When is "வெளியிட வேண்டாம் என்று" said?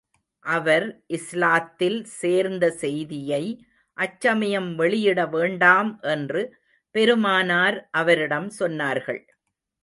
4.75-6.43